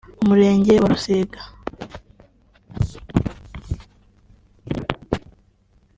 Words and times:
Umurenge 0.23 0.73
wa 0.81 0.87
Rusiga 0.91 1.39